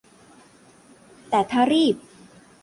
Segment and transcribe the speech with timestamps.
[1.29, 1.95] แต่ถ้ารีบ